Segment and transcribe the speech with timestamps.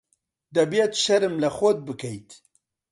[0.55, 2.29] دەبێت شەرم لە خۆت بکەیت.